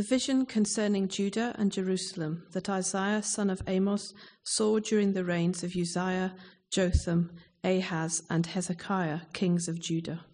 [0.00, 5.62] The vision concerning Judah and Jerusalem that Isaiah son of Amos saw during the reigns
[5.62, 6.34] of Uzziah,
[6.72, 7.32] Jotham,
[7.62, 10.24] Ahaz, and Hezekiah, kings of Judah.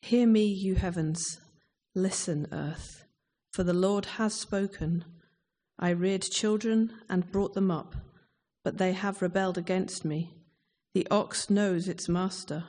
[0.00, 1.40] Hear me, you heavens,
[1.94, 3.04] listen, earth,
[3.52, 5.04] for the Lord has spoken.
[5.78, 7.96] I reared children and brought them up,
[8.64, 10.32] but they have rebelled against me.
[10.94, 12.64] The ox knows its master,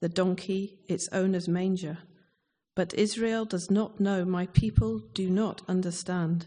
[0.00, 1.98] the donkey its owner's manger
[2.76, 6.46] but Israel does not know, my people do not understand.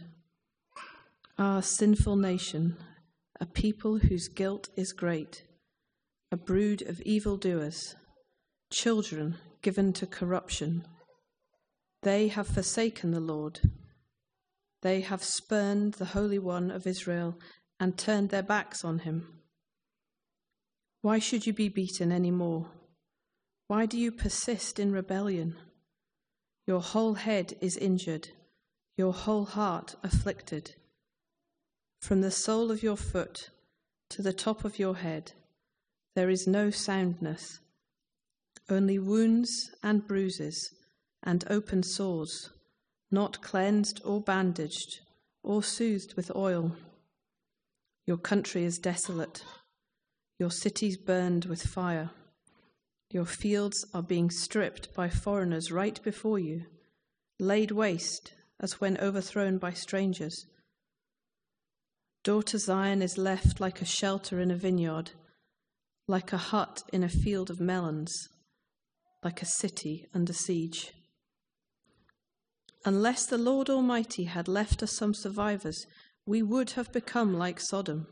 [1.40, 2.78] Ah, sinful nation,
[3.42, 5.44] a people whose guilt is great,
[6.32, 7.96] a brood of evildoers,
[8.72, 10.86] children given to corruption.
[12.04, 13.60] They have forsaken the Lord.
[14.84, 17.40] They have spurned the Holy One of Israel
[17.80, 19.40] and turned their backs on him.
[21.02, 22.68] Why should you be beaten any more?
[23.68, 25.56] Why do you persist in rebellion?
[26.70, 28.30] Your whole head is injured,
[28.96, 30.76] your whole heart afflicted.
[32.00, 33.50] From the sole of your foot
[34.12, 35.32] to the top of your head,
[36.16, 37.60] there is no soundness,
[38.70, 39.50] only wounds
[39.82, 40.76] and bruises
[41.24, 42.52] and open sores,
[43.10, 45.00] not cleansed or bandaged
[45.42, 46.76] or soothed with oil.
[48.06, 49.44] Your country is desolate,
[50.38, 52.12] your cities burned with fire.
[53.12, 56.66] Your fields are being stripped by foreigners right before you,
[57.40, 60.46] laid waste as when overthrown by strangers.
[62.24, 65.12] Daughter Zion is left like a shelter in a vineyard,
[66.08, 68.28] like a hut in a field of melons,
[69.24, 70.92] like a city under siege.
[72.86, 75.86] Unless the Lord Almighty had left us some survivors,
[76.26, 78.08] we would have become like Sodom.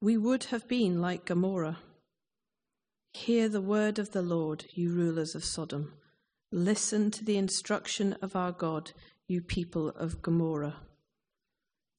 [0.00, 1.78] We would have been like Gomorrah.
[3.12, 5.92] Hear the word of the Lord, you rulers of Sodom.
[6.52, 8.92] Listen to the instruction of our God,
[9.26, 10.76] you people of Gomorrah.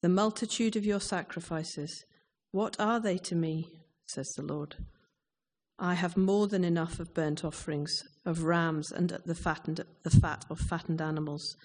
[0.00, 2.04] The multitude of your sacrifices,
[2.50, 3.68] what are they to me?
[4.06, 4.76] says the Lord.
[5.78, 10.44] I have more than enough of burnt offerings, of rams and the, fattened, the fat
[10.50, 11.56] of fattened animals.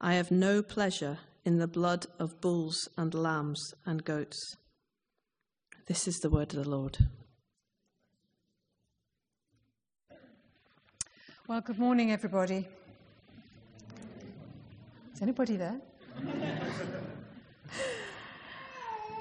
[0.00, 4.56] I have no pleasure in the blood of bulls and lambs and goats.
[5.88, 6.98] This is the word of the Lord.
[11.46, 12.66] Well, good morning, everybody.
[15.12, 15.78] Is anybody there?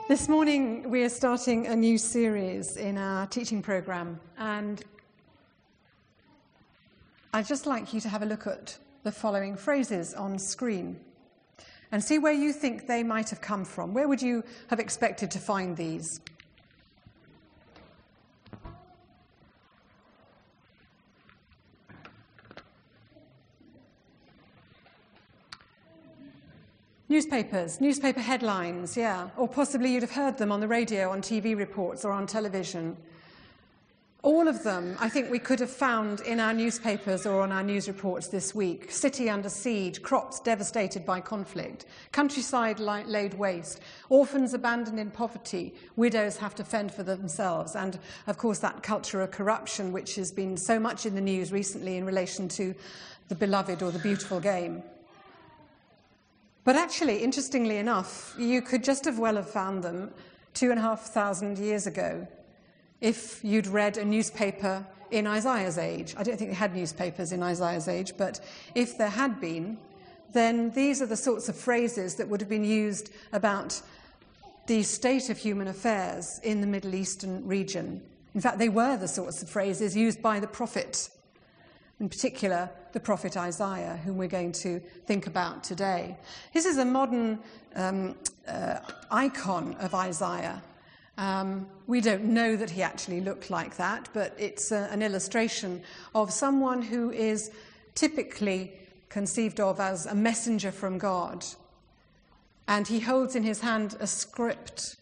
[0.07, 4.81] this morning, we are starting a new series in our teaching program, and
[7.33, 10.97] I'd just like you to have a look at the following phrases on screen
[11.91, 13.93] and see where you think they might have come from.
[13.93, 16.21] Where would you have expected to find these?
[27.13, 29.29] Newspapers, newspaper headlines, yeah.
[29.37, 32.97] Or possibly you'd have heard them on the radio, on TV reports, or on television.
[34.23, 37.61] All of them, I think we could have found in our newspapers or on our
[37.61, 38.91] news reports this week.
[38.91, 46.37] City under siege, crops devastated by conflict, countryside laid waste, orphans abandoned in poverty, widows
[46.37, 50.57] have to fend for themselves, and of course that culture of corruption which has been
[50.57, 52.73] so much in the news recently in relation to
[53.27, 54.81] the beloved or the beautiful game.
[56.63, 60.11] But actually, interestingly enough, you could just as well have found them
[60.53, 62.27] two and a half thousand years ago
[63.01, 66.15] if you'd read a newspaper in Isaiah's age.
[66.17, 68.39] I don't think they had newspapers in Isaiah's age, but
[68.75, 69.77] if there had been,
[70.31, 73.79] then these are the sorts of phrases that would have been used about
[74.67, 78.01] the state of human affairs in the Middle Eastern region.
[78.33, 81.09] In fact, they were the sorts of phrases used by the prophet
[82.03, 86.17] in particular the prophet Isaiah, whom we're going to think about today.
[86.53, 87.39] This is a modern
[87.75, 88.15] um,
[88.45, 90.61] uh, icon of Isaiah.
[91.17, 95.81] Um, we don't know that he actually looked like that, but it's uh, an illustration
[96.13, 97.51] of someone who is
[97.95, 98.73] typically
[99.07, 101.45] conceived of as a messenger from God.
[102.67, 104.97] And he holds in his hand a script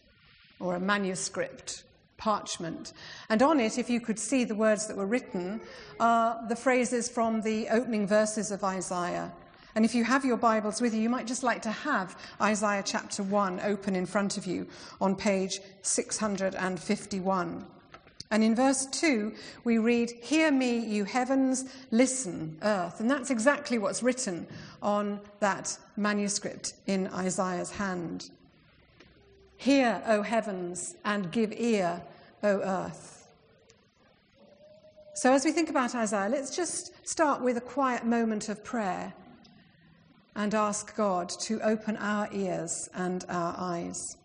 [0.60, 1.82] or a manuscript
[2.22, 2.92] parchment.
[3.30, 5.60] And on it, if you could see the words that were written,
[5.98, 9.32] are the phrases from the opening verses of Isaiah.
[9.74, 12.84] And if you have your Bibles with you, you might just like to have Isaiah
[12.84, 14.68] chapter 1 open in front of you
[15.00, 17.66] on page 651.
[18.30, 19.34] And in verse 2,
[19.64, 23.00] we read, Hear me, you heavens, listen, earth.
[23.00, 24.46] And that's exactly what's written
[24.80, 28.30] on that manuscript in Isaiah's hand.
[29.56, 32.02] Hear, O heavens, and give ear,
[32.42, 33.28] O earth.
[35.14, 39.12] So, as we think about Isaiah, let's just start with a quiet moment of prayer
[40.34, 44.16] and ask God to open our ears and our eyes.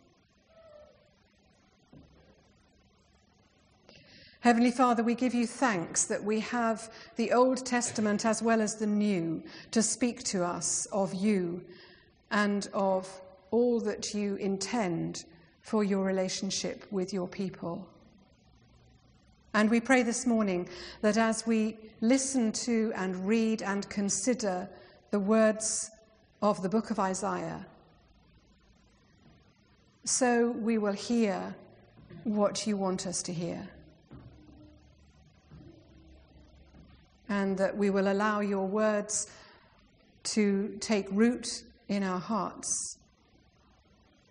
[4.39, 8.75] Heavenly Father, we give you thanks that we have the Old Testament as well as
[8.75, 11.63] the New to speak to us of you
[12.31, 13.09] and of
[13.51, 15.25] all that you intend
[15.61, 17.85] for your relationship with your people.
[19.57, 20.69] And we pray this morning
[21.01, 24.69] that as we listen to and read and consider
[25.09, 25.89] the words
[26.43, 27.65] of the book of Isaiah,
[30.03, 31.55] so we will hear
[32.23, 33.67] what you want us to hear.
[37.27, 39.25] And that we will allow your words
[40.35, 41.47] to take root
[41.87, 42.99] in our hearts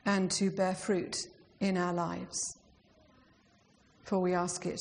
[0.04, 1.16] and to bear fruit
[1.58, 2.38] in our lives.
[4.04, 4.80] For we ask it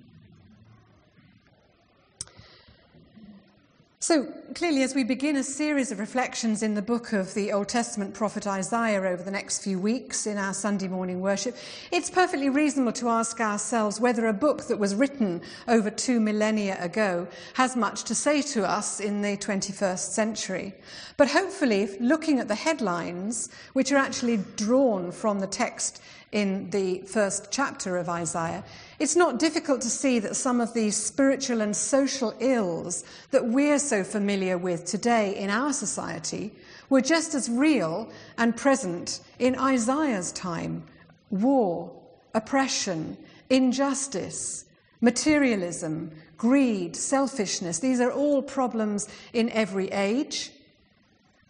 [4.03, 4.25] So,
[4.55, 8.15] clearly, as we begin a series of reflections in the book of the Old Testament
[8.15, 11.55] prophet Isaiah over the next few weeks in our Sunday morning worship,
[11.91, 16.83] it's perfectly reasonable to ask ourselves whether a book that was written over two millennia
[16.83, 20.73] ago has much to say to us in the 21st century.
[21.15, 26.01] But hopefully, looking at the headlines, which are actually drawn from the text
[26.31, 28.63] in the first chapter of Isaiah,
[29.01, 33.79] it's not difficult to see that some of these spiritual and social ills that we're
[33.79, 36.51] so familiar with today in our society
[36.87, 38.07] were just as real
[38.37, 40.83] and present in Isaiah's time
[41.31, 41.91] war,
[42.35, 43.17] oppression,
[43.49, 44.65] injustice,
[45.01, 47.79] materialism, greed, selfishness.
[47.79, 50.51] These are all problems in every age.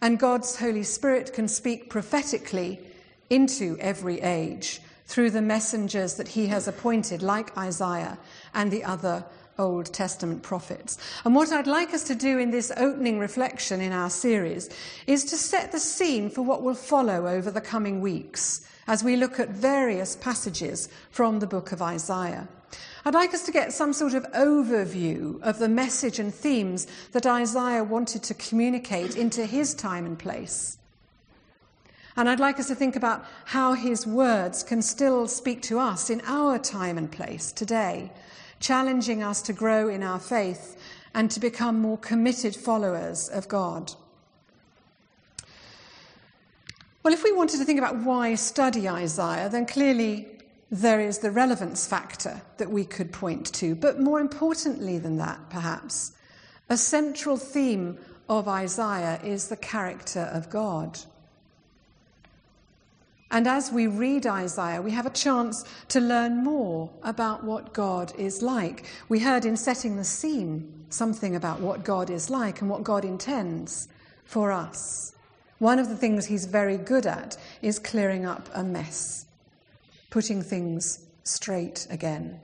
[0.00, 2.80] And God's Holy Spirit can speak prophetically
[3.28, 4.80] into every age
[5.12, 8.18] through the messengers that he has appointed, like Isaiah
[8.54, 9.22] and the other
[9.58, 10.96] Old Testament prophets.
[11.26, 14.70] And what I'd like us to do in this opening reflection in our series
[15.06, 19.16] is to set the scene for what will follow over the coming weeks as we
[19.16, 22.48] look at various passages from the book of Isaiah.
[23.04, 27.26] I'd like us to get some sort of overview of the message and themes that
[27.26, 30.78] Isaiah wanted to communicate into his time and place.
[32.16, 36.10] And I'd like us to think about how his words can still speak to us
[36.10, 38.12] in our time and place today,
[38.60, 40.76] challenging us to grow in our faith
[41.14, 43.92] and to become more committed followers of God.
[47.02, 50.28] Well, if we wanted to think about why study Isaiah, then clearly
[50.70, 53.74] there is the relevance factor that we could point to.
[53.74, 56.12] But more importantly than that, perhaps,
[56.68, 57.98] a central theme
[58.28, 60.98] of Isaiah is the character of God.
[63.32, 68.12] And as we read Isaiah, we have a chance to learn more about what God
[68.18, 68.84] is like.
[69.08, 73.06] We heard in setting the scene something about what God is like and what God
[73.06, 73.88] intends
[74.26, 75.14] for us.
[75.60, 79.24] One of the things he's very good at is clearing up a mess,
[80.10, 82.38] putting things straight again.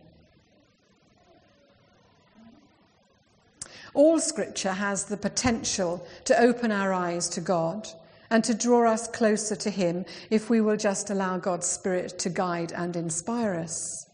[3.93, 7.89] All scripture has the potential to open our eyes to God
[8.31, 12.29] and to draw us closer to Him if we will just allow God's Spirit to
[12.29, 14.07] guide and inspire us.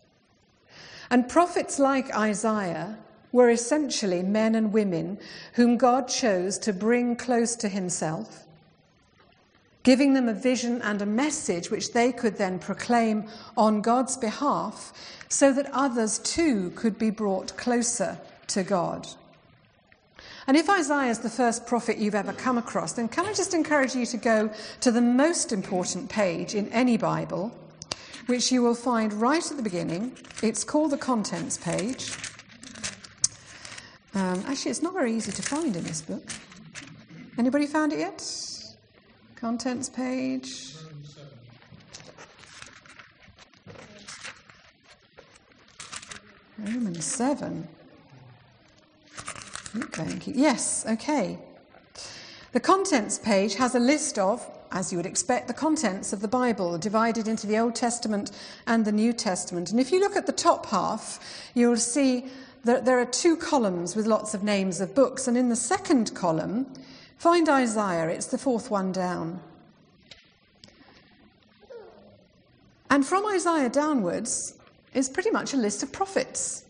[1.10, 2.98] And prophets like Isaiah
[3.32, 5.18] were essentially men and women
[5.54, 8.44] whom God chose to bring close to Himself,
[9.82, 14.92] giving them a vision and a message which they could then proclaim on God's behalf
[15.28, 19.08] so that others too could be brought closer to God.
[20.46, 23.54] And if Isaiah is the first prophet you've ever come across, then can I just
[23.54, 27.56] encourage you to go to the most important page in any Bible,
[28.26, 30.16] which you will find right at the beginning.
[30.42, 32.12] It's called the contents page.
[34.14, 36.22] Um, actually, it's not very easy to find in this book.
[37.36, 38.22] Anybody found it yet?
[39.34, 40.74] Contents page.
[46.58, 47.68] Romans 7.
[49.76, 50.18] Okay.
[50.26, 51.38] Yes, okay.
[52.52, 56.28] The contents page has a list of, as you would expect, the contents of the
[56.28, 58.30] Bible divided into the Old Testament
[58.66, 59.72] and the New Testament.
[59.72, 61.18] And if you look at the top half,
[61.54, 62.26] you'll see
[62.62, 65.26] that there are two columns with lots of names of books.
[65.26, 66.72] And in the second column,
[67.18, 69.40] find Isaiah, it's the fourth one down.
[72.88, 74.54] And from Isaiah downwards
[74.92, 76.63] is pretty much a list of prophets.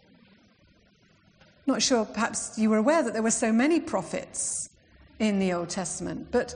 [1.67, 4.69] Not sure, perhaps you were aware that there were so many prophets
[5.19, 6.55] in the Old Testament, but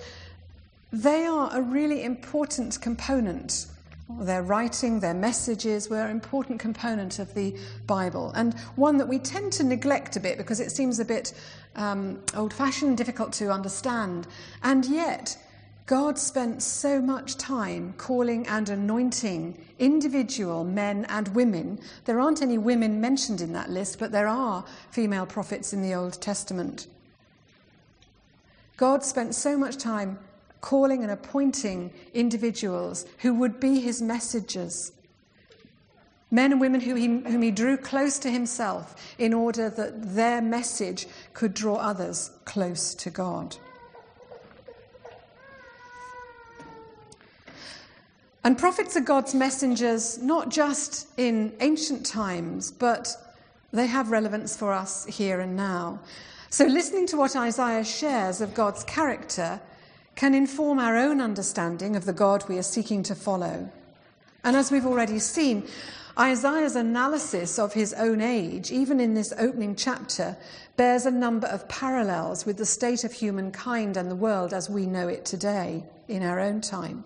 [0.92, 3.66] they are a really important component
[4.10, 7.54] Their writing, their messages were an important component of the
[7.86, 11.34] Bible, and one that we tend to neglect a bit because it seems a bit
[11.76, 14.26] um, old fashioned, difficult to understand.
[14.62, 15.36] And yet,
[15.88, 21.80] God spent so much time calling and anointing individual men and women.
[22.04, 25.94] There aren't any women mentioned in that list, but there are female prophets in the
[25.94, 26.88] Old Testament.
[28.76, 30.18] God spent so much time
[30.60, 34.92] calling and appointing individuals who would be his messengers.
[36.30, 41.06] Men and women he, whom he drew close to himself in order that their message
[41.32, 43.56] could draw others close to God.
[48.48, 53.14] And prophets are God's messengers not just in ancient times, but
[53.74, 56.00] they have relevance for us here and now.
[56.48, 59.60] So, listening to what Isaiah shares of God's character
[60.16, 63.70] can inform our own understanding of the God we are seeking to follow.
[64.44, 65.68] And as we've already seen,
[66.18, 70.38] Isaiah's analysis of his own age, even in this opening chapter,
[70.78, 74.86] bears a number of parallels with the state of humankind and the world as we
[74.86, 77.04] know it today in our own time.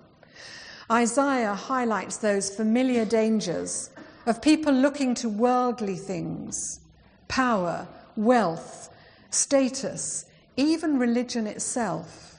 [0.92, 3.90] Isaiah highlights those familiar dangers
[4.26, 6.80] of people looking to worldly things,
[7.28, 8.90] power, wealth,
[9.30, 12.32] status, even religion itself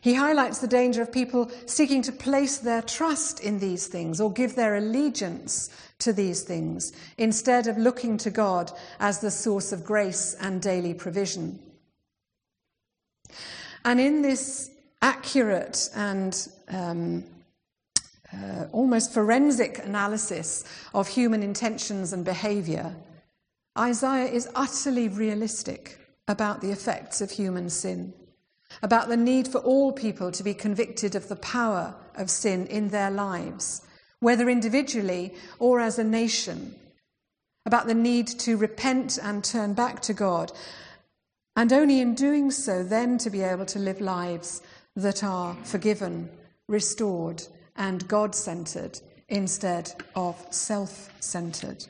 [0.00, 4.32] he highlights the danger of people seeking to place their trust in these things or
[4.32, 8.70] give their allegiance to these things instead of looking to God
[9.00, 11.58] as the source of grace and daily provision.
[13.84, 14.70] And in this
[15.02, 17.24] accurate and um,
[18.32, 22.94] uh, almost forensic analysis of human intentions and behavior,
[23.78, 28.12] Isaiah is utterly realistic about the effects of human sin
[28.82, 32.88] about the need for all people to be convicted of the power of sin in
[32.88, 33.82] their lives,
[34.20, 36.74] whether individually or as a nation,
[37.66, 40.52] about the need to repent and turn back to God,
[41.56, 44.62] and only in doing so then to be able to live lives
[44.94, 46.30] that are forgiven,
[46.68, 47.42] restored,
[47.76, 51.86] and God centered instead of self centered.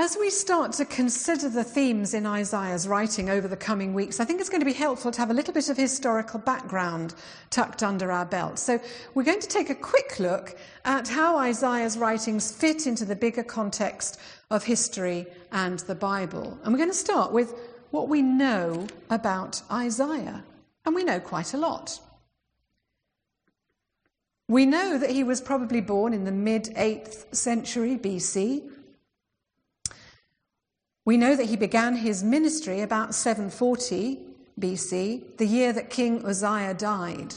[0.00, 4.24] As we start to consider the themes in Isaiah's writing over the coming weeks, I
[4.24, 7.16] think it's going to be helpful to have a little bit of historical background
[7.50, 8.60] tucked under our belt.
[8.60, 8.78] So,
[9.14, 13.42] we're going to take a quick look at how Isaiah's writings fit into the bigger
[13.42, 14.20] context
[14.52, 16.56] of history and the Bible.
[16.62, 17.54] And we're going to start with
[17.90, 20.44] what we know about Isaiah.
[20.88, 22.00] And we know quite a lot.
[24.48, 28.68] We know that he was probably born in the mid 8th century BC
[31.08, 34.18] we know that he began his ministry about 740
[34.60, 37.32] BC, the year that King Uzziah died.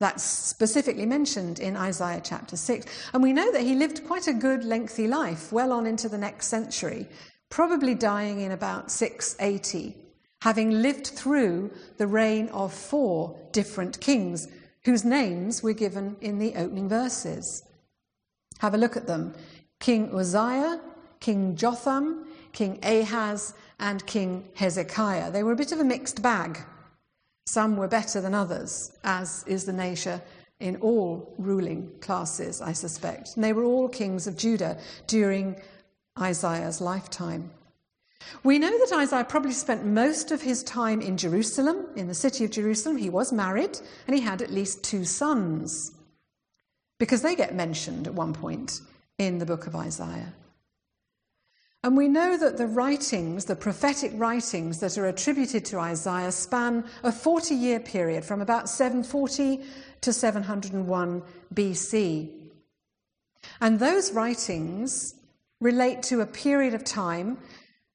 [0.00, 2.86] That's specifically mentioned in Isaiah chapter 6.
[3.14, 6.18] And we know that he lived quite a good, lengthy life, well on into the
[6.18, 7.06] next century,
[7.48, 9.96] probably dying in about 680,
[10.42, 14.48] having lived through the reign of four different kings,
[14.84, 17.62] whose names were given in the opening verses.
[18.58, 19.34] Have a look at them
[19.78, 20.80] King Uzziah,
[21.20, 25.30] King Jotham, King Ahaz, and King Hezekiah.
[25.30, 26.58] They were a bit of a mixed bag.
[27.46, 30.20] Some were better than others, as is the nature
[30.60, 33.34] in all ruling classes, I suspect.
[33.34, 35.56] And they were all kings of Judah during
[36.18, 37.50] Isaiah's lifetime.
[38.42, 42.44] We know that Isaiah probably spent most of his time in Jerusalem, in the city
[42.44, 42.96] of Jerusalem.
[42.96, 45.92] He was married and he had at least two sons,
[46.98, 48.80] because they get mentioned at one point
[49.18, 50.32] in the book of Isaiah.
[51.82, 56.84] And we know that the writings, the prophetic writings that are attributed to Isaiah, span
[57.02, 59.60] a 40 year period from about 740
[60.02, 61.22] to 701
[61.54, 62.30] BC.
[63.62, 65.14] And those writings
[65.60, 67.38] relate to a period of time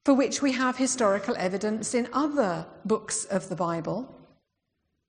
[0.05, 4.07] for which we have historical evidence in other books of the Bible.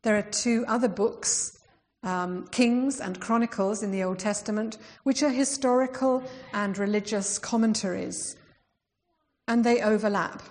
[0.03, 1.59] There are two other books,
[2.03, 8.37] um, Kings and Chronicles in the Old Testament, which are historical and religious commentaries
[9.49, 10.43] and they overlap.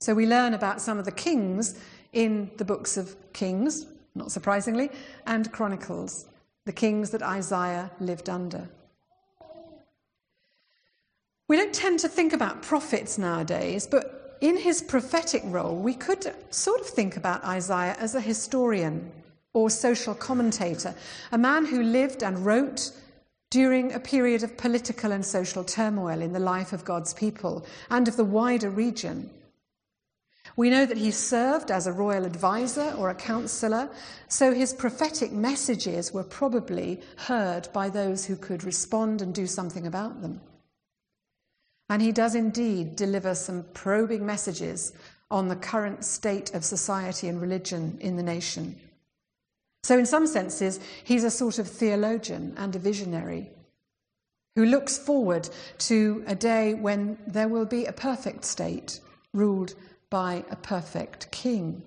[0.00, 1.78] So we learn about some of the kings
[2.12, 4.90] in the books of Kings, not surprisingly,
[5.26, 6.26] and Chronicles,
[6.64, 8.68] the kings that Isaiah lived under.
[11.52, 16.34] We don't tend to think about prophets nowadays, but in his prophetic role, we could
[16.48, 19.12] sort of think about Isaiah as a historian
[19.52, 20.94] or social commentator,
[21.30, 22.90] a man who lived and wrote
[23.50, 28.08] during a period of political and social turmoil in the life of God's people and
[28.08, 29.28] of the wider region.
[30.56, 33.90] We know that he served as a royal advisor or a counselor,
[34.26, 39.86] so his prophetic messages were probably heard by those who could respond and do something
[39.86, 40.40] about them.
[41.92, 44.94] And he does indeed deliver some probing messages
[45.30, 48.80] on the current state of society and religion in the nation.
[49.82, 53.50] So, in some senses, he's a sort of theologian and a visionary
[54.56, 59.00] who looks forward to a day when there will be a perfect state
[59.34, 59.74] ruled
[60.08, 61.82] by a perfect king.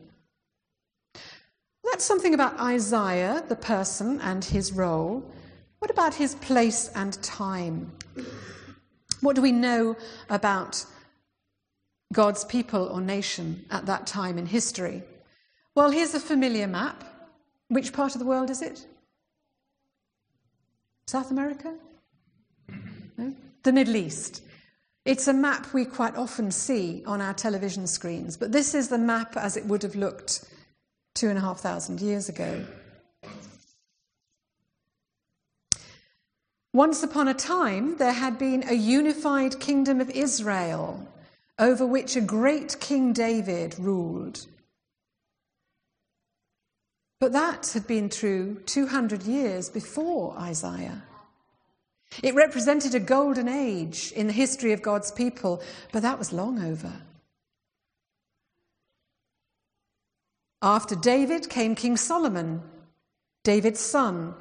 [1.83, 5.25] That's something about Isaiah, the person, and his role.
[5.79, 7.91] What about his place and time?
[9.21, 9.97] What do we know
[10.29, 10.85] about
[12.13, 15.03] God's people or nation at that time in history?
[15.75, 17.03] Well, here's a familiar map.
[17.67, 18.85] Which part of the world is it?
[21.07, 21.73] South America?
[23.17, 23.33] No?
[23.63, 24.41] The Middle East.
[25.05, 28.97] It's a map we quite often see on our television screens, but this is the
[28.97, 30.45] map as it would have looked
[31.13, 32.65] two and a half thousand years ago.
[36.75, 41.07] Once upon a time, there had been a unified kingdom of Israel
[41.57, 44.45] over which a great King David ruled.
[47.21, 51.01] But that had been true 200 years before Isaiah.
[52.21, 55.61] It represented a golden age in the history of God's people,
[55.93, 56.91] but that was long over.
[60.61, 62.63] After David came King Solomon,
[63.45, 64.33] David's son.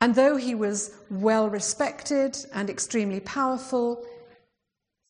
[0.00, 4.04] And though he was well respected and extremely powerful,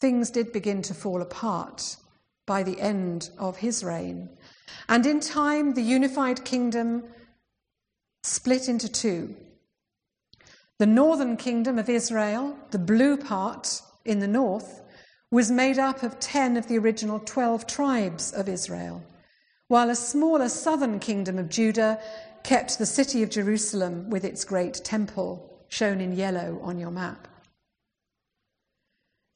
[0.00, 1.96] things did begin to fall apart
[2.46, 4.28] by the end of his reign.
[4.88, 7.04] And in time, the unified kingdom
[8.24, 9.36] split into two.
[10.78, 14.82] The northern kingdom of Israel, the blue part in the north,
[15.30, 19.04] was made up of 10 of the original 12 tribes of Israel,
[19.68, 22.00] while a smaller southern kingdom of Judah
[22.42, 27.28] kept the city of Jerusalem with its great temple, shown in yellow on your map.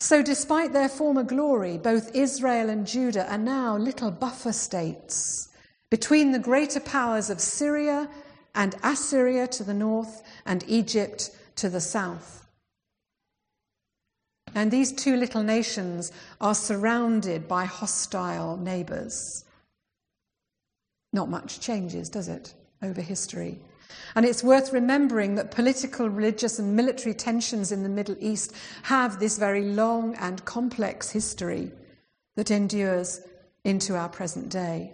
[0.01, 5.49] So, despite their former glory, both Israel and Judah are now little buffer states
[5.90, 8.09] between the greater powers of Syria
[8.55, 12.47] and Assyria to the north, and Egypt to the south.
[14.55, 19.45] And these two little nations are surrounded by hostile neighbours.
[21.12, 23.59] Not much changes, does it, over history?
[24.14, 28.53] And it's worth remembering that political, religious, and military tensions in the Middle East
[28.85, 31.73] have this very long and complex history
[32.37, 33.20] that endures
[33.64, 34.92] into our present day.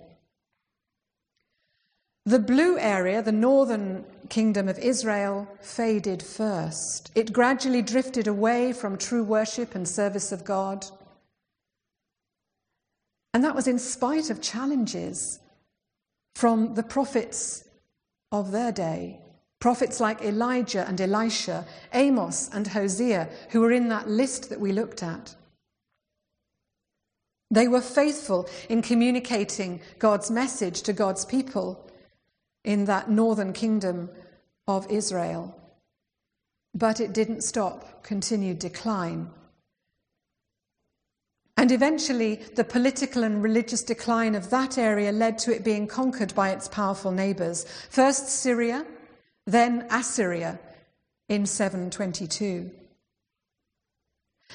[2.26, 7.10] The blue area, the northern kingdom of Israel, faded first.
[7.14, 10.86] It gradually drifted away from true worship and service of God.
[13.34, 15.40] And that was in spite of challenges
[16.34, 17.64] from the prophets
[18.32, 19.20] of their day.
[19.60, 24.72] Prophets like Elijah and Elisha, Amos and Hosea, who were in that list that we
[24.72, 25.34] looked at.
[27.50, 31.90] They were faithful in communicating God's message to God's people
[32.64, 34.08] in that northern kingdom
[34.68, 35.56] of Israel.
[36.74, 39.30] But it didn't stop, continued decline.
[41.60, 46.34] And eventually, the political and religious decline of that area led to it being conquered
[46.34, 47.66] by its powerful neighbours.
[47.90, 48.86] First Syria,
[49.46, 50.58] then Assyria
[51.28, 52.70] in 722.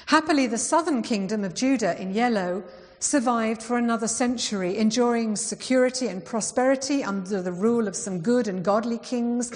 [0.07, 2.63] Happily, the southern kingdom of Judah in yellow
[2.97, 8.65] survived for another century, enjoying security and prosperity under the rule of some good and
[8.65, 9.51] godly kings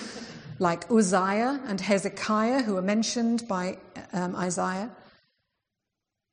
[0.60, 3.80] like Uzziah and Hezekiah, who are mentioned by
[4.14, 4.92] um, Isaiah.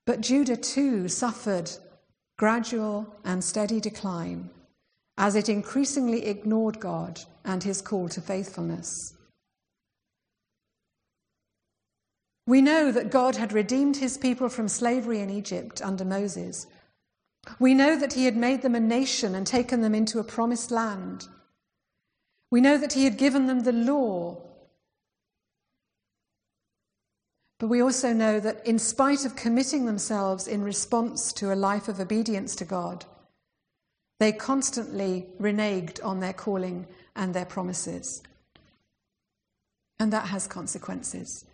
[0.06, 1.70] But Judah too suffered
[2.38, 4.50] gradual and steady decline
[5.18, 9.14] as it increasingly ignored God and his call to faithfulness.
[12.46, 16.68] We know that God had redeemed his people from slavery in Egypt under Moses.
[17.58, 20.70] We know that he had made them a nation and taken them into a promised
[20.70, 21.26] land.
[22.52, 24.45] We know that he had given them the law.
[27.58, 31.88] But we also know that in spite of committing themselves in response to a life
[31.88, 33.06] of obedience to God,
[34.18, 38.22] they constantly reneged on their calling and their promises.
[39.98, 41.46] And that has consequences,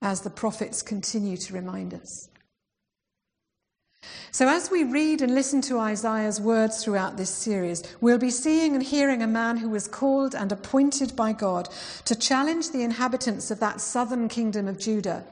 [0.00, 2.30] as the prophets continue to remind us.
[4.32, 8.74] So, as we read and listen to Isaiah's words throughout this series, we'll be seeing
[8.74, 11.68] and hearing a man who was called and appointed by God
[12.04, 15.24] to challenge the inhabitants of that southern kingdom of Judah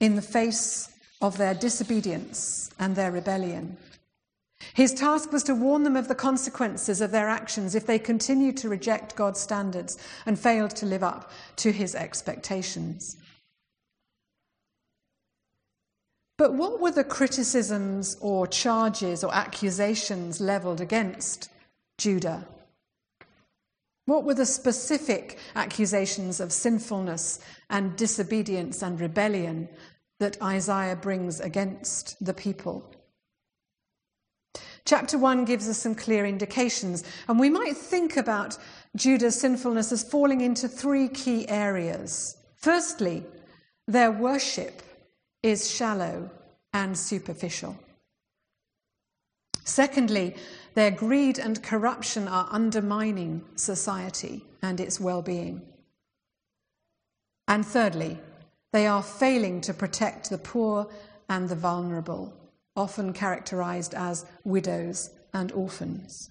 [0.00, 0.90] in the face
[1.22, 3.76] of their disobedience and their rebellion.
[4.74, 8.56] His task was to warn them of the consequences of their actions if they continued
[8.58, 13.16] to reject God's standards and failed to live up to his expectations.
[16.40, 21.50] But what were the criticisms or charges or accusations levelled against
[21.98, 22.48] Judah?
[24.06, 29.68] What were the specific accusations of sinfulness and disobedience and rebellion
[30.18, 32.90] that Isaiah brings against the people?
[34.86, 38.56] Chapter 1 gives us some clear indications, and we might think about
[38.96, 42.38] Judah's sinfulness as falling into three key areas.
[42.56, 43.26] Firstly,
[43.86, 44.80] their worship
[45.42, 46.30] is shallow
[46.72, 47.76] and superficial.
[49.64, 50.34] Secondly,
[50.74, 55.62] their greed and corruption are undermining society and its well being.
[57.48, 58.18] And thirdly,
[58.72, 60.88] they are failing to protect the poor
[61.28, 62.32] and the vulnerable,
[62.76, 66.30] often characterized as widows and orphans.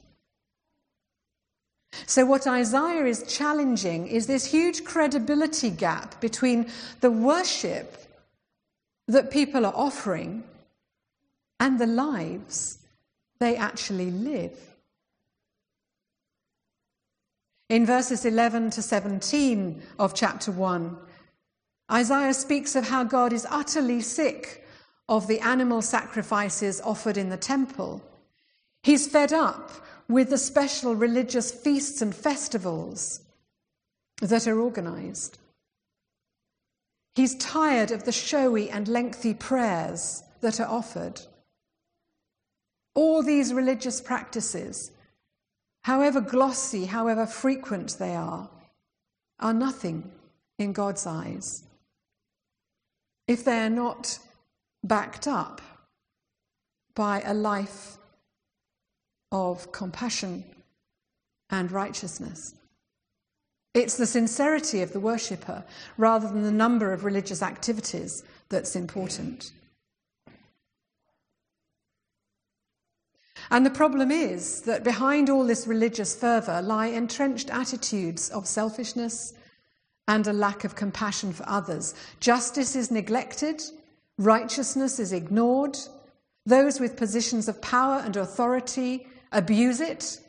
[2.06, 6.70] So, what Isaiah is challenging is this huge credibility gap between
[7.02, 7.98] the worship
[9.10, 10.44] that people are offering
[11.60, 12.78] and the lives
[13.40, 14.58] they actually live.
[17.70, 20.96] In verses 11 to 17 of chapter 1,
[21.92, 24.66] Isaiah speaks of how God is utterly sick
[25.08, 28.04] of the animal sacrifices offered in the temple.
[28.84, 29.72] He's fed up
[30.08, 33.22] with the special religious feasts and festivals
[34.22, 35.40] that are organized.
[37.20, 41.20] He's tired of the showy and lengthy prayers that are offered.
[42.96, 44.94] All these religious practices,
[45.82, 48.50] however glossy, however frequent they are,
[49.38, 50.10] are nothing
[50.60, 51.66] in God's eyes
[53.28, 54.18] if they are not
[54.82, 55.62] backed up
[56.96, 57.98] by a life
[59.30, 60.46] of compassion
[61.50, 62.56] and righteousness.
[63.74, 65.64] It's the sincerity of the worshipper
[65.98, 69.52] rather than the number of religious activities that's important.
[73.52, 79.34] And the problem is that behind all this religious fervour lie entrenched attitudes of selfishness
[80.08, 81.94] and a lack of compassion for others.
[82.20, 83.62] Justice is neglected,
[84.18, 85.78] righteousness is ignored,
[86.46, 90.20] those with positions of power and authority abuse it,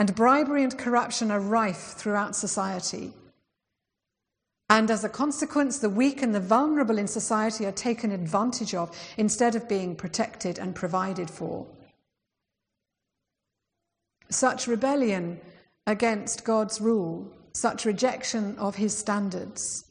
[0.00, 3.12] and bribery and corruption are rife throughout society.
[4.70, 8.96] And as a consequence, the weak and the vulnerable in society are taken advantage of
[9.18, 11.66] instead of being protected and provided for.
[14.30, 15.38] Such rebellion
[15.86, 19.84] against God's rule, such rejection of his standards,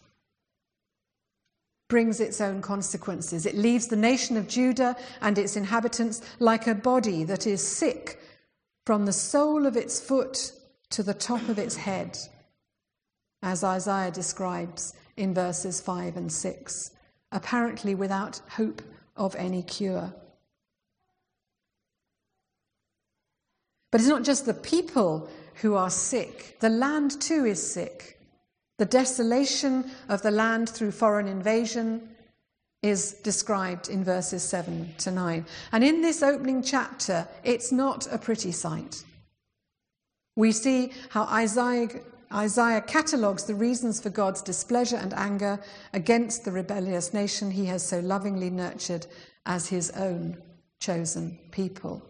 [1.87, 3.45] brings its own consequences.
[3.45, 8.18] It leaves the nation of Judah and its inhabitants like a body that is sick
[8.89, 10.51] from the sole of its foot
[10.89, 12.17] to the top of its head,
[13.43, 16.89] as Isaiah describes in verses 5 and 6,
[17.31, 18.81] apparently without hope
[19.15, 20.11] of any cure.
[23.91, 25.29] But it's not just the people
[25.61, 28.19] who are sick, the land too is sick.
[28.79, 32.09] The desolation of the land through foreign invasion,
[32.81, 35.45] is described in verses 7 to 9.
[35.71, 39.03] And in this opening chapter, it's not a pretty sight.
[40.35, 41.89] We see how Isaiah,
[42.33, 45.59] Isaiah catalogues the reasons for God's displeasure and anger
[45.93, 49.07] against the rebellious nation he has so lovingly nurtured
[49.45, 50.37] as his own
[50.79, 52.01] chosen people.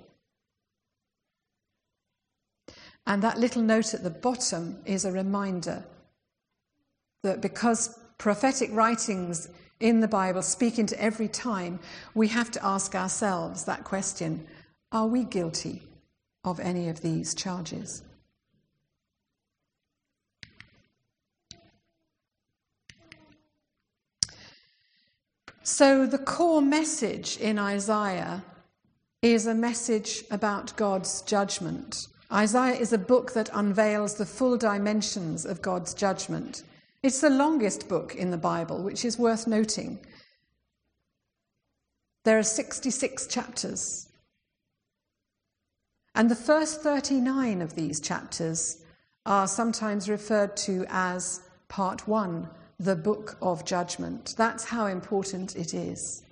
[3.07, 5.83] And that little note at the bottom is a reminder
[7.23, 11.79] that because prophetic writings in the Bible speak into every time,
[12.13, 14.45] we have to ask ourselves that question
[14.91, 15.81] Are we guilty
[16.43, 18.03] of any of these charges?
[25.63, 28.43] So, the core message in Isaiah
[29.21, 32.07] is a message about God's judgment.
[32.31, 36.63] Isaiah is a book that unveils the full dimensions of God's judgment.
[37.01, 39.99] It's the longest book in the Bible, which is worth noting.
[42.25, 44.09] There are 66 chapters.
[46.13, 48.83] And the first 39 of these chapters
[49.25, 54.33] are sometimes referred to as part one, the book of judgment.
[54.37, 56.23] That's how important it is.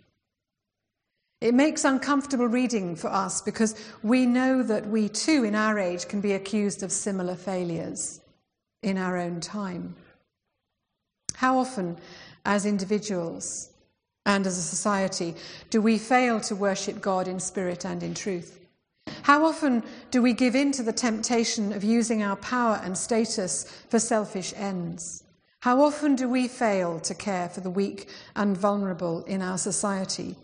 [1.40, 6.08] It makes uncomfortable reading for us because we know that we too, in our age,
[6.10, 8.20] can be accused of similar failures
[8.82, 9.96] in our own time.
[11.38, 11.98] How often,
[12.46, 13.70] as individuals
[14.26, 15.36] and as a society,
[15.70, 18.60] do we fail to worship God in spirit and in truth?
[19.22, 23.66] How often do we give in to the temptation of using our power and status
[23.88, 25.24] for selfish ends?
[25.60, 30.36] How often do we fail to care for the weak and vulnerable in our society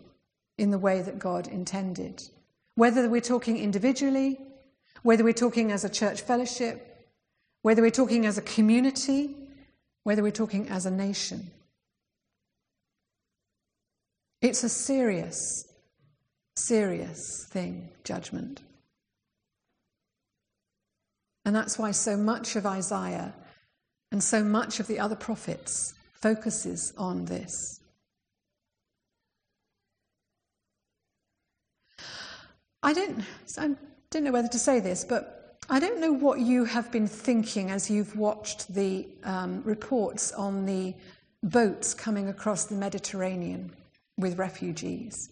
[0.59, 2.21] in the way that God intended?
[2.75, 4.39] Whether we're talking individually,
[5.01, 7.09] whether we're talking as a church fellowship,
[7.63, 9.35] whether we're talking as a community,
[10.03, 11.51] whether we're talking as a nation.
[14.41, 15.65] It's a serious,
[16.55, 18.61] serious thing, judgment.
[21.45, 23.33] And that's why so much of Isaiah
[24.11, 27.79] and so much of the other prophets focuses on this.
[32.81, 33.21] I don't,
[33.57, 33.75] I
[34.09, 35.42] don't know whether to say this, but
[35.73, 40.67] I don't know what you have been thinking as you've watched the um, reports on
[40.67, 40.93] the
[41.41, 43.71] boats coming across the Mediterranean
[44.15, 45.31] with refugees.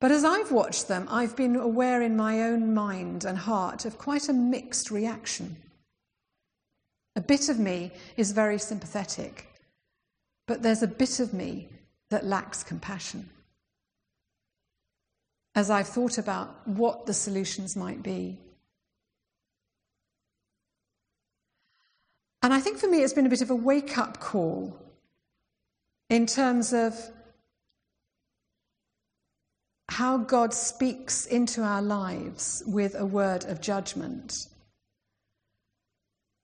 [0.00, 3.98] But as I've watched them, I've been aware in my own mind and heart of
[3.98, 5.56] quite a mixed reaction.
[7.14, 9.46] A bit of me is very sympathetic,
[10.48, 11.68] but there's a bit of me
[12.10, 13.30] that lacks compassion.
[15.54, 18.40] As I've thought about what the solutions might be.
[22.46, 24.78] And I think for me it's been a bit of a wake up call
[26.08, 26.94] in terms of
[29.88, 34.46] how God speaks into our lives with a word of judgment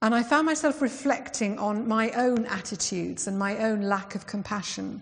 [0.03, 5.01] and I found myself reflecting on my own attitudes and my own lack of compassion,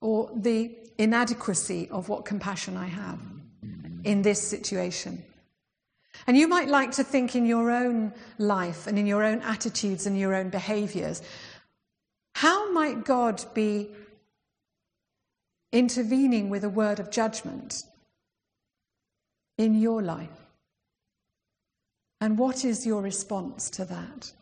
[0.00, 3.20] or the inadequacy of what compassion I have
[4.02, 5.22] in this situation.
[6.26, 10.06] And you might like to think in your own life and in your own attitudes
[10.06, 11.22] and your own behaviors
[12.34, 13.90] how might God be
[15.72, 17.84] intervening with a word of judgment
[19.58, 20.28] in your life?
[22.20, 24.32] And what is your response to that?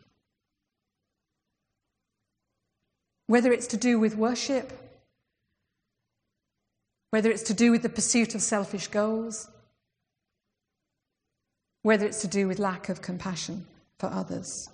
[3.27, 4.71] Whether it's to do with worship,
[7.11, 9.49] whether it's to do with the pursuit of selfish goals,
[11.83, 13.65] whether it's to do with lack of compassion
[13.97, 14.69] for others.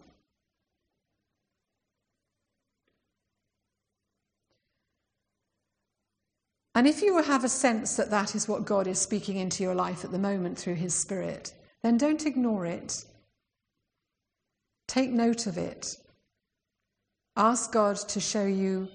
[6.78, 9.74] And if you have a sense that that is what God is speaking into your
[9.74, 13.04] life at the moment through His Spirit, then don't ignore it.
[14.88, 15.98] Take note of it.
[17.36, 18.90] Ask God to show you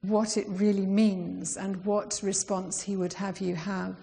[0.00, 3.96] what it really means and what response He would have you have.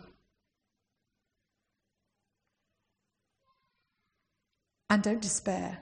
[4.90, 5.80] And don't despair.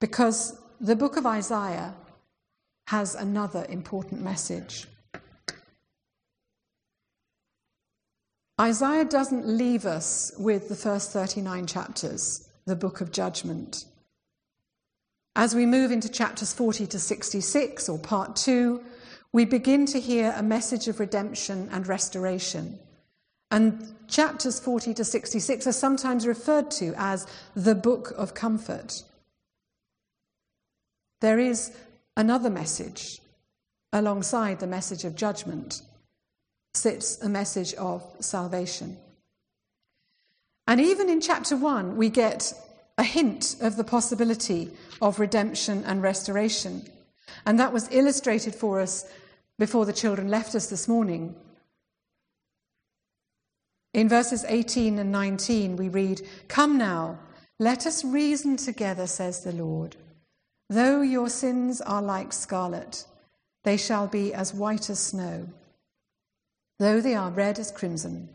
[0.00, 1.94] Because the book of Isaiah
[2.88, 4.86] has another important message.
[8.60, 13.86] Isaiah doesn't leave us with the first 39 chapters, the book of judgment.
[15.34, 18.82] As we move into chapters 40 to 66, or part two,
[19.32, 22.78] we begin to hear a message of redemption and restoration.
[23.50, 29.02] And chapters 40 to 66 are sometimes referred to as the book of comfort.
[31.20, 31.72] There is
[32.16, 33.20] another message
[33.92, 35.82] alongside the message of judgment
[36.74, 38.96] sits a message of salvation.
[40.66, 42.52] And even in chapter 1, we get
[42.96, 44.70] a hint of the possibility
[45.02, 46.88] of redemption and restoration.
[47.44, 49.04] And that was illustrated for us
[49.58, 51.34] before the children left us this morning.
[53.92, 57.18] In verses 18 and 19, we read, Come now,
[57.58, 59.96] let us reason together, says the Lord.
[60.68, 63.04] Though your sins are like scarlet,
[63.64, 65.48] they shall be as white as snow.
[66.78, 68.28] Though they are red as crimson,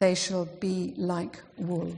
[0.00, 1.94] they shall be like wool.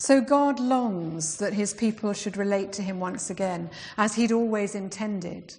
[0.00, 4.74] So God longs that his people should relate to him once again, as he'd always
[4.74, 5.54] intended.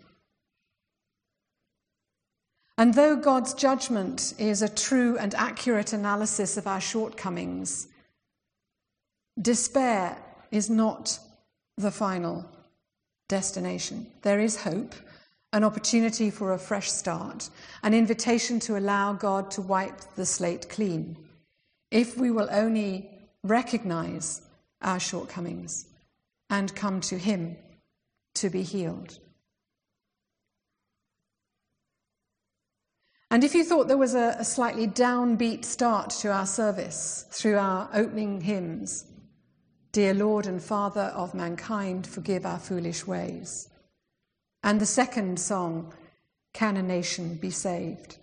[2.77, 7.87] And though God's judgment is a true and accurate analysis of our shortcomings,
[9.39, 10.17] despair
[10.51, 11.19] is not
[11.77, 12.45] the final
[13.29, 14.07] destination.
[14.23, 14.95] There is hope,
[15.53, 17.49] an opportunity for a fresh start,
[17.83, 21.15] an invitation to allow God to wipe the slate clean.
[21.91, 23.09] If we will only
[23.43, 24.41] recognize
[24.81, 25.85] our shortcomings
[26.49, 27.55] and come to Him
[28.35, 29.19] to be healed.
[33.33, 37.57] And if you thought there was a, a, slightly downbeat start to our service through
[37.57, 39.07] our opening hymns,
[39.91, 43.69] Dear Lord and Father of mankind, forgive our foolish ways.
[44.61, 45.95] And the second song,
[46.53, 48.19] can a nation be saved?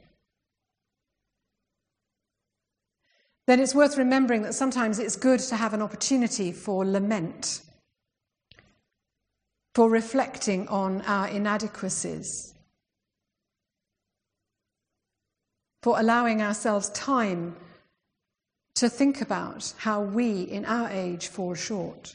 [3.49, 7.63] Then it's worth remembering that sometimes it's good to have an opportunity for lament,
[9.75, 12.55] for reflecting on our inadequacies,
[15.83, 17.57] for allowing ourselves time
[18.75, 22.15] to think about how we in our age fall short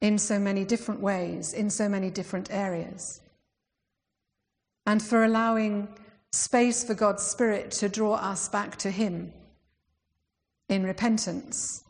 [0.00, 3.20] in so many different ways, in so many different areas.
[4.86, 5.88] And for allowing
[6.32, 9.32] space for God's Spirit to draw us back to Him
[10.68, 11.84] in repentance,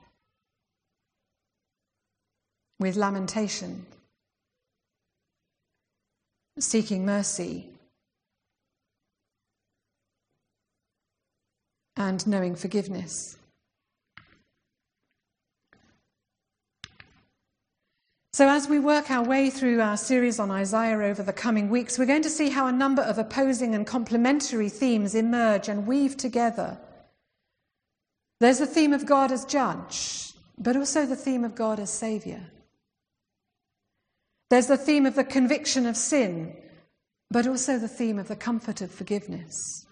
[2.79, 3.87] with lamentation,
[6.59, 7.69] seeking mercy,
[12.01, 13.37] and knowing forgiveness.
[18.33, 21.99] So, as we work our way through our series on Isaiah over the coming weeks,
[21.99, 26.17] we're going to see how a number of opposing and complementary themes emerge and weave
[26.17, 26.79] together.
[28.39, 32.41] There's the theme of God as judge, but also the theme of God as Saviour.
[34.49, 36.57] There's the theme of the conviction of sin,
[37.31, 39.85] but also the theme of the comfort of forgiveness.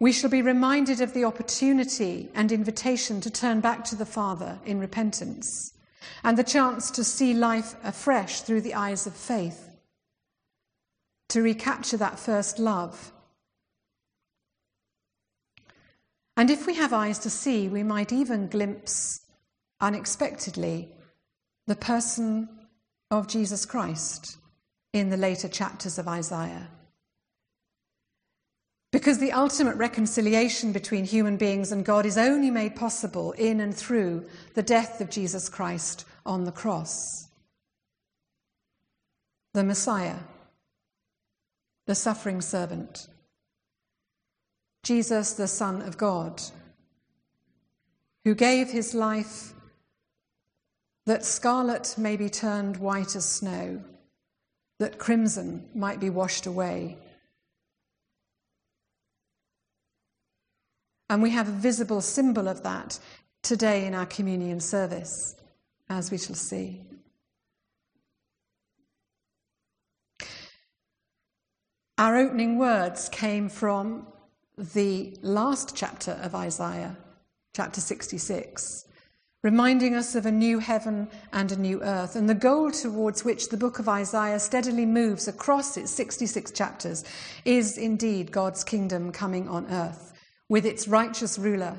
[0.00, 4.58] We shall be reminded of the opportunity and invitation to turn back to the Father
[4.64, 5.72] in repentance
[6.22, 9.70] and the chance to see life afresh through the eyes of faith,
[11.30, 13.12] to recapture that first love.
[16.36, 19.22] And if we have eyes to see, we might even glimpse
[19.80, 20.88] unexpectedly
[21.66, 22.48] the person
[23.10, 24.38] of Jesus Christ
[24.92, 26.68] in the later chapters of Isaiah.
[28.90, 33.74] Because the ultimate reconciliation between human beings and God is only made possible in and
[33.74, 37.28] through the death of Jesus Christ on the cross.
[39.52, 40.20] The Messiah,
[41.86, 43.08] the suffering servant,
[44.84, 46.40] Jesus, the Son of God,
[48.24, 49.52] who gave his life
[51.04, 53.82] that scarlet may be turned white as snow,
[54.78, 56.96] that crimson might be washed away
[61.10, 62.98] And we have a visible symbol of that
[63.42, 65.36] today in our communion service,
[65.88, 66.82] as we shall see.
[71.96, 74.06] Our opening words came from
[74.56, 76.96] the last chapter of Isaiah,
[77.56, 78.84] chapter 66,
[79.42, 83.48] reminding us of a new heaven and a new earth, and the goal towards which
[83.48, 87.02] the book of Isaiah steadily moves across its 66 chapters
[87.44, 90.07] is indeed God's kingdom coming on earth
[90.48, 91.76] with its righteous ruler,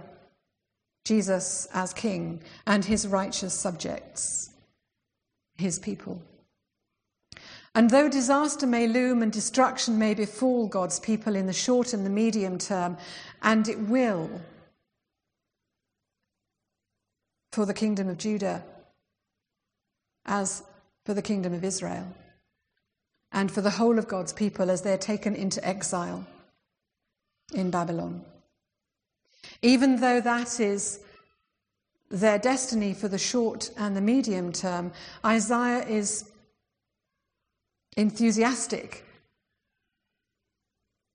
[1.05, 4.51] Jesus as king, and his righteous subjects,
[5.57, 6.21] his people.
[7.75, 12.05] And though disaster may loom and destruction may befall God's people in the short and
[12.05, 12.97] the medium term,
[13.41, 14.29] and it will
[17.51, 18.63] for the kingdom of Judah,
[20.25, 20.63] as
[21.05, 22.07] for the kingdom of Israel,
[23.31, 26.25] and for the whole of God's people as they're taken into exile
[27.53, 28.23] in Babylon.
[29.61, 30.99] Even though that is
[32.09, 34.91] their destiny for the short and the medium term,
[35.25, 36.29] Isaiah is
[37.97, 39.05] enthusiastic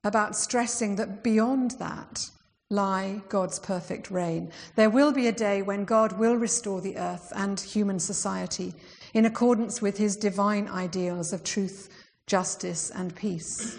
[0.05, 2.31] about stressing that beyond that
[2.71, 4.51] lie God's perfect reign.
[4.77, 8.75] There will be a day when God will restore the earth and human society
[9.15, 11.89] in accordance with his divine ideals of truth,
[12.27, 13.79] justice, and peace.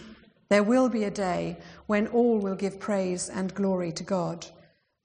[0.49, 4.45] There will be a day when all will give praise and glory to God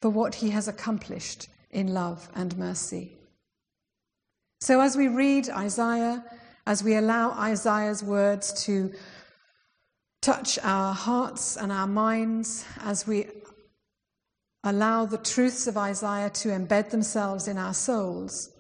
[0.03, 3.17] for what he has accomplished in love and mercy.
[4.61, 6.25] So, as we read Isaiah,
[6.67, 8.93] as we allow Isaiah's words to
[10.21, 13.27] touch our hearts and our minds, as we
[14.63, 18.51] allow the truths of Isaiah to embed themselves in our souls,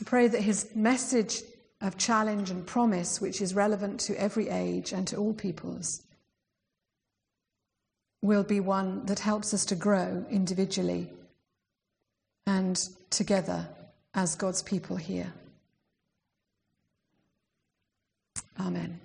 [0.00, 1.42] I pray that his message
[1.80, 6.02] of challenge and promise, which is relevant to every age and to all peoples,
[8.22, 11.10] will be one that helps us to grow individually
[12.46, 13.68] and together
[14.14, 15.32] as God's people here.
[18.58, 18.98] Amen.